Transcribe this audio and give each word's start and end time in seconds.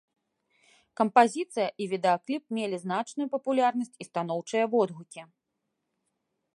Кампазіцыя 1.01 1.67
і 1.85 1.87
відэакліп 1.91 2.43
мелі 2.59 2.77
значную 2.87 3.27
папулярнасць 3.37 3.95
і 4.05 4.09
станоўчыя 4.09 4.65
водгукі. 4.77 5.21